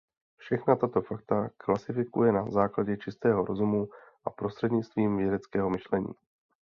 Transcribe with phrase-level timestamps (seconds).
[0.37, 3.89] Všechna tato fakta klasifikuje na základě čistého rozumu
[4.25, 6.13] a prostřednictvím vědeckého myšlení.